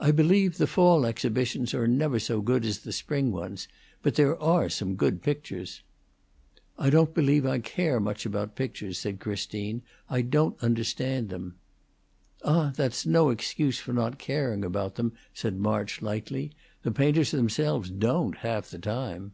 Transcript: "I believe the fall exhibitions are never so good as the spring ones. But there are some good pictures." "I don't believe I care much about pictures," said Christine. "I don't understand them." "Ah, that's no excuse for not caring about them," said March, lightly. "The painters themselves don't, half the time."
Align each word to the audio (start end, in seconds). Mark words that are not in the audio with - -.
"I 0.00 0.10
believe 0.10 0.58
the 0.58 0.66
fall 0.66 1.04
exhibitions 1.06 1.72
are 1.72 1.86
never 1.86 2.18
so 2.18 2.40
good 2.40 2.64
as 2.64 2.80
the 2.80 2.90
spring 2.90 3.30
ones. 3.30 3.68
But 4.02 4.16
there 4.16 4.36
are 4.42 4.68
some 4.68 4.96
good 4.96 5.22
pictures." 5.22 5.82
"I 6.76 6.90
don't 6.90 7.14
believe 7.14 7.46
I 7.46 7.60
care 7.60 8.00
much 8.00 8.26
about 8.26 8.56
pictures," 8.56 8.98
said 8.98 9.20
Christine. 9.20 9.82
"I 10.10 10.22
don't 10.22 10.60
understand 10.64 11.28
them." 11.28 11.54
"Ah, 12.44 12.72
that's 12.74 13.06
no 13.06 13.30
excuse 13.30 13.78
for 13.78 13.92
not 13.92 14.18
caring 14.18 14.64
about 14.64 14.96
them," 14.96 15.12
said 15.32 15.56
March, 15.60 16.02
lightly. 16.02 16.50
"The 16.82 16.90
painters 16.90 17.30
themselves 17.30 17.88
don't, 17.88 18.38
half 18.38 18.68
the 18.68 18.80
time." 18.80 19.30